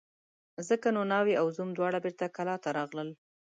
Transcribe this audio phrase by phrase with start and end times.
[0.67, 3.09] ځکه نو ناوې او زوم دواړه بېرته کلاه ته راغلل.